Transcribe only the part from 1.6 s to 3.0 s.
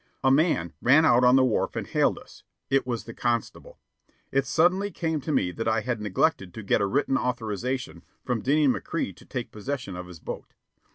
and hailed us. It